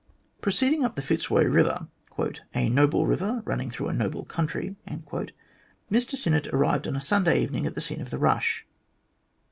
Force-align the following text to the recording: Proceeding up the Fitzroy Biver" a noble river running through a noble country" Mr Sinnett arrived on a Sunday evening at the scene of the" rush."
Proceeding 0.41 0.83
up 0.83 0.95
the 0.95 1.03
Fitzroy 1.03 1.43
Biver" 1.45 1.87
a 2.55 2.69
noble 2.69 3.05
river 3.05 3.43
running 3.45 3.69
through 3.69 3.87
a 3.89 3.93
noble 3.93 4.25
country" 4.25 4.75
Mr 4.89 6.15
Sinnett 6.15 6.47
arrived 6.51 6.87
on 6.87 6.95
a 6.95 7.01
Sunday 7.01 7.39
evening 7.43 7.67
at 7.67 7.75
the 7.75 7.81
scene 7.81 8.01
of 8.01 8.09
the" 8.09 8.17
rush." 8.17 8.65